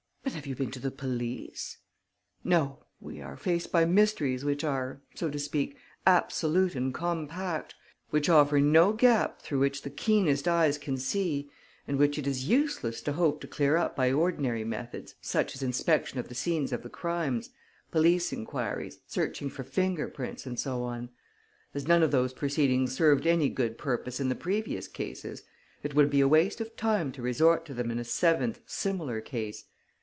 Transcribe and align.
"But 0.23 0.33
have 0.35 0.45
you 0.47 0.55
been 0.55 0.71
to 0.71 0.79
the 0.79 0.91
police?" 0.91 1.77
"No. 2.43 2.85
We 3.01 3.21
are 3.21 3.35
faced 3.35 3.71
by 3.71 3.83
mysteries 3.85 4.45
which 4.45 4.63
are, 4.63 5.01
so 5.13 5.29
to 5.29 5.37
speak, 5.39 5.75
absolute 6.05 6.73
and 6.75 6.93
compact, 6.93 7.75
which 8.11 8.29
offer 8.29 8.59
no 8.59 8.93
gap 8.93 9.41
through 9.41 9.59
which 9.59 9.81
the 9.81 9.89
keenest 9.89 10.47
eyes 10.47 10.77
can 10.77 10.95
see 10.97 11.49
and 11.87 11.97
which 11.97 12.17
it 12.17 12.25
is 12.27 12.47
useless 12.47 13.01
to 13.01 13.13
hope 13.13 13.41
to 13.41 13.47
clear 13.47 13.75
up 13.75 13.95
by 13.95 14.11
ordinary 14.11 14.63
methods, 14.63 15.15
such 15.21 15.53
as 15.53 15.61
inspection 15.61 16.17
of 16.17 16.29
the 16.29 16.35
scenes 16.35 16.71
of 16.71 16.81
the 16.83 16.89
crimes, 16.89 17.49
police 17.91 18.31
enquiries, 18.31 18.99
searching 19.07 19.49
for 19.49 19.63
finger 19.63 20.07
prints 20.07 20.45
and 20.45 20.59
so 20.59 20.83
on. 20.83 21.09
As 21.73 21.87
none 21.89 22.03
of 22.03 22.11
those 22.11 22.31
proceedings 22.33 22.95
served 22.95 23.27
any 23.27 23.49
good 23.49 23.77
purpose 23.77 24.19
in 24.19 24.29
the 24.29 24.35
previous 24.35 24.87
cases, 24.87 25.43
it 25.83 25.93
would 25.93 26.09
be 26.09 26.23
waste 26.23 26.61
of 26.61 26.75
time 26.77 27.11
to 27.13 27.21
resort 27.23 27.65
to 27.65 27.73
them 27.73 27.91
in 27.91 27.99
a 27.99 28.05
seventh, 28.05 28.61
similar 28.65 29.19
case. 29.19 29.65